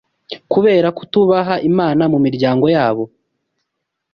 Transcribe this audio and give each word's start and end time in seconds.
Kubera 0.51 0.87
kutubaha 0.97 1.53
Imana 1.69 2.03
mu 2.11 2.19
miryango 2.25 2.65
yabo 2.75 3.03